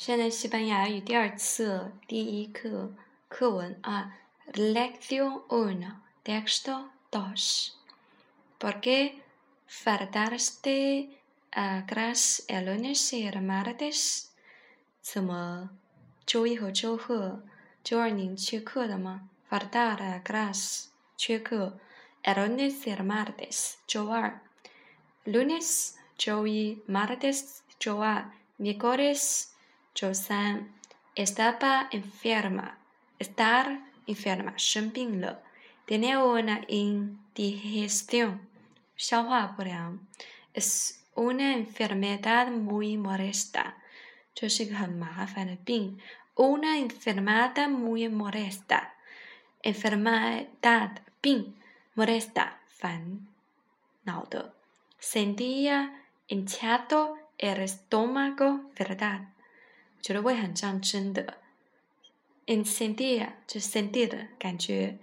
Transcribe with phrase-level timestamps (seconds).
[0.00, 2.92] 现在西班牙语第二册第一课
[3.28, 4.12] 课文啊，
[4.52, 7.72] Lección uno, texto dos.
[8.58, 9.22] ¿Por qué
[9.68, 11.10] faltaste
[11.50, 14.26] a clase el lunes y el martes？
[15.02, 15.70] 怎么
[16.24, 17.42] 周一和周二
[17.82, 19.28] 周二您缺课的吗？
[19.48, 20.86] Faltar a clase
[21.16, 21.78] 缺课，
[22.22, 24.40] el lunes y el martes 周二，
[25.24, 29.46] lunes 周一，martes 周二，miércoles
[29.94, 30.68] 周三，
[31.14, 35.42] estaba enferma，estar enferma 生病了，
[35.86, 38.40] tenía una indigestión
[38.96, 40.00] 消化不良，
[40.54, 43.76] es una enfermedad muy molesta
[44.34, 45.98] 这是一个很麻烦的病，
[46.34, 51.54] una enfermedad muy molesta，enfermedad 病，
[51.94, 53.26] molesta 烦
[54.04, 54.52] 恼的，
[55.00, 59.28] sentía hinchado el estómago，verdad
[60.00, 61.38] 觉得胃很胀，真的。
[62.46, 64.98] Encendía 就 sentir 的感觉。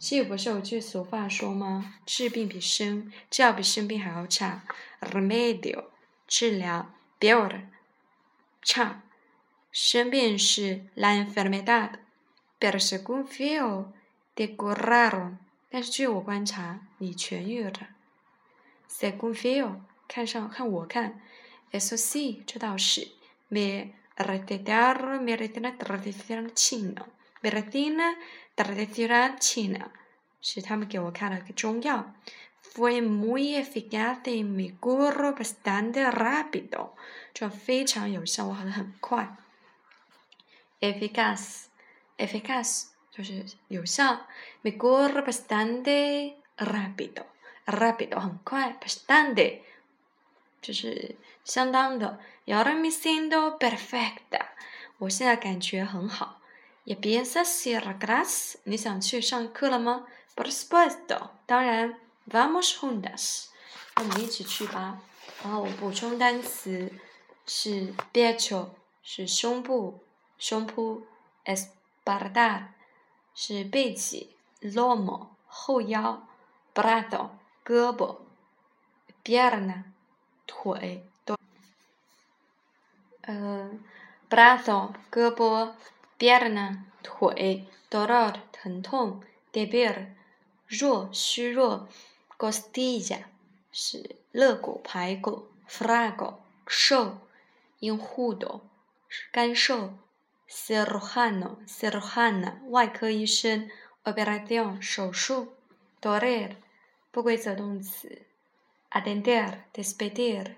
[0.00, 1.96] 西语不是有句俗话说吗？
[2.06, 4.62] 治病比生，治药比生病还要差。
[5.02, 5.84] Remedio，
[6.26, 7.66] 治疗；peor，
[8.62, 9.02] 差。
[9.70, 15.36] 生病是 la enfermedad，pero según veo，te curaron。
[15.68, 17.90] 但是据我观察，你痊愈了。
[18.90, 21.20] Según veo，看上看我看
[21.72, 23.08] ，eso sí，这倒是。
[23.48, 26.48] Me retiraron medicina tradicional
[27.41, 28.15] china，medicina
[28.55, 29.91] tradicional china。
[30.41, 32.13] 是他们给我看了个中药，
[32.61, 36.91] fue muy eficaz y me curó bastante rápido，
[37.33, 39.35] 这非常有效，我好的很快。
[40.79, 44.27] eficaz，eficaz 就是有效，
[44.61, 49.61] me curó bastante rápido，rápido 很快，bastante
[50.61, 52.19] 就是相当的。
[52.45, 54.49] Y ahora me siento perfecta，
[54.99, 56.38] 我现在感觉很好。
[56.84, 58.56] ¿Y piensas ir a clase？
[58.64, 61.98] 你想去上课了吗？Por supuesto，当然
[62.28, 63.46] ，vamos juntas，
[63.96, 65.00] 我们一起去吧。
[65.42, 66.92] 然后我补充单词
[67.46, 68.70] 是 pecho，
[69.02, 70.00] 是胸部、
[70.38, 71.02] 胸脯
[71.44, 72.68] ；espalda
[73.34, 76.26] 是背脊；lomo 后腰
[76.74, 77.30] ；brazo
[77.64, 78.16] 胳膊
[79.22, 79.84] ；pierna
[80.46, 81.06] 腿。
[83.22, 83.70] 呃
[84.28, 85.72] ，brazo 胳膊
[86.20, 90.08] ；pierna 腿；dolor 疼痛；debil
[90.68, 91.88] 弱虚弱
[92.38, 93.24] ，costilla
[93.72, 96.34] 是肋骨排骨，flaco
[96.66, 97.18] 瘦
[97.80, 98.60] ，enjudo
[99.32, 99.94] 干瘦
[100.48, 103.70] ，cirujano cirujana 外科医生
[104.04, 105.54] ，operación 手术
[106.02, 106.56] ，doler
[107.10, 108.22] 不规则动词
[108.90, 110.54] ，atender despedir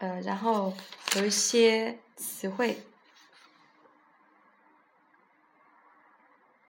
[0.00, 0.72] 呃，然后
[1.16, 2.82] 有一些词汇。